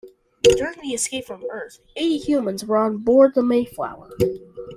[0.41, 4.09] During the escape from earth, eighty humans were on board the Mayflower.